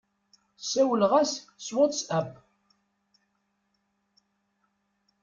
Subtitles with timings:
[0.71, 1.33] Sawleɣ-as
[1.65, 2.31] s WhatsApp.